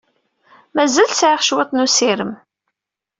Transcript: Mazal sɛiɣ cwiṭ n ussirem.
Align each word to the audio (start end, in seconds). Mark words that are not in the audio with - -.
Mazal 0.75 1.11
sɛiɣ 1.13 1.41
cwiṭ 1.47 1.69
n 1.73 1.83
ussirem. 1.85 2.33